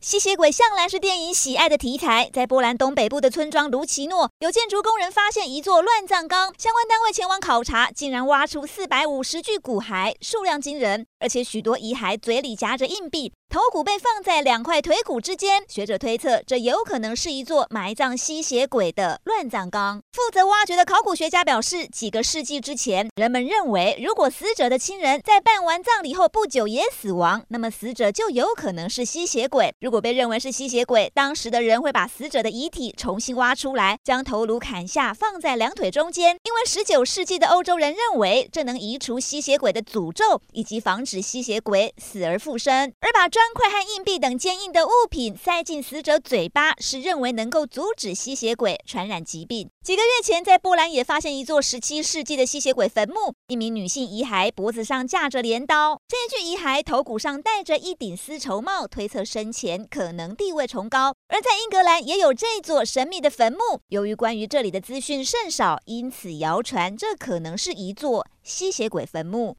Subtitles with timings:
[0.00, 13.32] 吸血鬼向来是电影喜爱的题材，在波兰东北部的村庄卢奇诺，有建筑工人发现一座乱葬岗，相关单位前往考察，竟然挖出四百五十具骨骸，数量惊人，而且许多遗骸嘴里夹着硬币。
[13.50, 20.02] 头骨被放在两块腿骨之间，学者推测这有可能是一座埋葬吸血鬼的乱葬岗。
[20.12, 29.72] 负责挖掘的考古学家表示，几个世纪之前，人们认为如果死者的亲人在办完葬礼后不久也死亡，那么死者就有可能是吸血鬼。
[29.88, 49.70] 如果被认为是吸血鬼，当时的人会把死者的遗体重新挖出来，将头颅砍下，放在两腿中间，因为十九世纪的欧洲人认为这能移除吸血鬼的诅咒，以及防止吸血鬼死而复生，而把砖块和硬币等坚硬的物品塞进死者嘴巴，是认为能够阻止吸血鬼传染疾病。
[49.82, 61.14] 几个月前，在波兰也发现一座十七世纪的吸血鬼坟墓，一名女性遗骸脖子上架着镰刀，这具遗骸头骨上戴着一顶丝绸帽，推测生前可能地位崇高。
[61.28, 69.56] 而在英格兰也有这座神秘的坟墓，由于关于这里的资讯甚少，因此谣传这可能是一座吸血鬼坟墓。